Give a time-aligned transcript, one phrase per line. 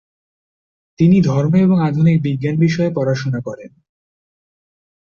[0.99, 3.71] তিনি ধর্ম ও আধুনিক বিজ্ঞান বিষয়ে পড়াশুনা করেন।